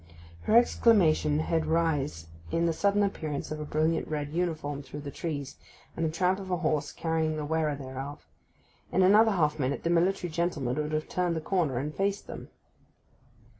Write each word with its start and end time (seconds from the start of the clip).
Her 0.45 0.57
exclamation 0.57 1.37
had 1.41 1.67
rise 1.67 2.25
in 2.49 2.65
the 2.65 2.73
sudden 2.73 3.03
appearance 3.03 3.51
of 3.51 3.59
a 3.59 3.65
brilliant 3.65 4.07
red 4.07 4.31
uniform 4.31 4.81
through 4.81 5.01
the 5.01 5.11
trees, 5.11 5.57
and 5.95 6.03
the 6.03 6.09
tramp 6.09 6.39
of 6.39 6.49
a 6.49 6.57
horse 6.57 6.91
carrying 6.91 7.35
the 7.37 7.45
wearer 7.45 7.75
thereof. 7.75 8.25
In 8.91 9.03
another 9.03 9.33
half 9.33 9.59
minute 9.59 9.83
the 9.83 9.91
military 9.91 10.31
gentleman 10.31 10.77
would 10.77 10.91
have 10.93 11.07
turned 11.07 11.35
the 11.35 11.39
corner, 11.39 11.77
and 11.77 11.93
faced 11.93 12.25
them. 12.25 12.49